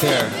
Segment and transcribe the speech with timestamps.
[0.00, 0.39] there.